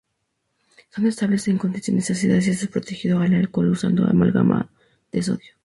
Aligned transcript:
Son 0.89 1.05
estables 1.05 1.47
a 1.47 1.55
condiciones 1.59 2.09
ácidas, 2.09 2.47
y 2.47 2.49
es 2.49 2.61
desprotegido 2.61 3.19
a 3.19 3.25
alcohol 3.25 3.69
usando 3.69 4.03
amalgama 4.05 4.67
de 5.11 5.21
sodio. 5.21 5.53